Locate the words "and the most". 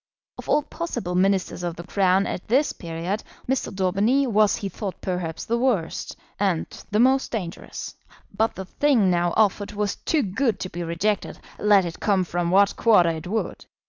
6.39-7.29